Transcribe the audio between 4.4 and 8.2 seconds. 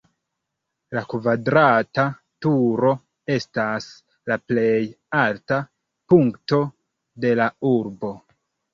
plej alta punkto de la urbo.